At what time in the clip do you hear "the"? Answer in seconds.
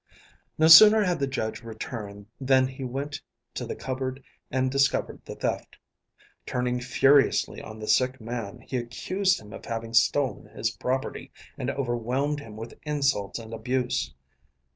1.19-1.27, 3.67-3.75, 5.25-5.35, 7.77-7.87